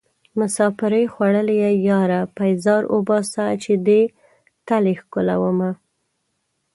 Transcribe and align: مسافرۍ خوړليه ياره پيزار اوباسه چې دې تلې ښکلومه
مسافرۍ 0.39 1.05
خوړليه 1.13 1.71
ياره 1.89 2.21
پيزار 2.37 2.81
اوباسه 2.93 3.43
چې 3.63 3.73
دې 3.87 4.01
تلې 4.67 4.93
ښکلومه 5.01 5.71